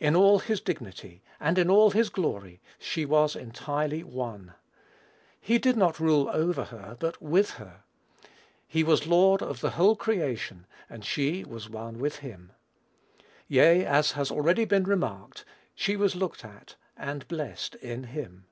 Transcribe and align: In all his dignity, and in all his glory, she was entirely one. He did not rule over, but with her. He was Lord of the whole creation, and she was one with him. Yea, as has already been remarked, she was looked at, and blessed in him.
In 0.00 0.16
all 0.16 0.40
his 0.40 0.60
dignity, 0.60 1.22
and 1.38 1.56
in 1.56 1.70
all 1.70 1.92
his 1.92 2.08
glory, 2.10 2.60
she 2.80 3.04
was 3.06 3.36
entirely 3.36 4.02
one. 4.02 4.54
He 5.40 5.58
did 5.58 5.76
not 5.76 6.00
rule 6.00 6.28
over, 6.32 6.96
but 6.98 7.22
with 7.22 7.50
her. 7.58 7.84
He 8.66 8.82
was 8.82 9.06
Lord 9.06 9.40
of 9.40 9.60
the 9.60 9.70
whole 9.70 9.94
creation, 9.94 10.66
and 10.90 11.04
she 11.04 11.44
was 11.44 11.70
one 11.70 12.00
with 12.00 12.16
him. 12.16 12.50
Yea, 13.46 13.86
as 13.86 14.10
has 14.10 14.32
already 14.32 14.64
been 14.64 14.82
remarked, 14.82 15.44
she 15.76 15.94
was 15.94 16.16
looked 16.16 16.44
at, 16.44 16.74
and 16.96 17.28
blessed 17.28 17.76
in 17.76 18.02
him. 18.02 18.46